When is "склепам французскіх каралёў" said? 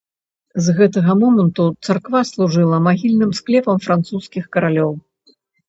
3.43-4.91